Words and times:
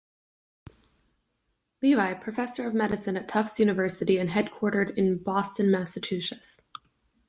Levy, 1.83 2.15
Professor 2.19 2.67
of 2.67 2.73
Medicine 2.73 3.15
at 3.15 3.27
Tufts 3.27 3.59
University 3.59 4.17
and 4.17 4.31
headquartered 4.31 4.97
in 4.97 5.19
Boston, 5.19 5.69
Massachusetts. 5.69 6.57